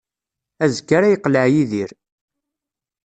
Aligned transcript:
Azekka 0.63 0.93
ara 0.97 1.11
yeqleɛ 1.13 1.45
Yidir. 1.53 1.91